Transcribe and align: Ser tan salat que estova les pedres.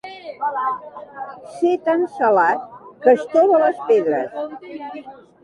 Ser 1.57 1.73
tan 1.89 2.05
salat 2.15 2.65
que 3.05 3.15
estova 3.21 3.61
les 3.67 3.85
pedres. 3.93 4.43